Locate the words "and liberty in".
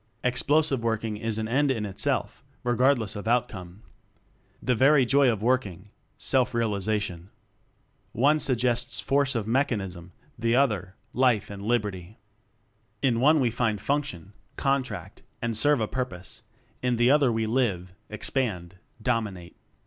11.51-13.19